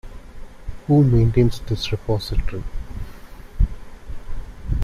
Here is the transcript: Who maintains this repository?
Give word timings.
Who 0.87 1.03
maintains 1.03 1.59
this 1.59 1.91
repository? 1.91 2.63